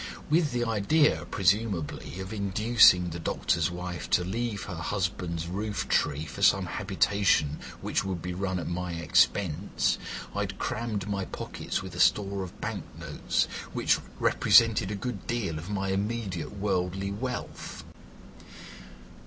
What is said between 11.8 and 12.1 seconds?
with a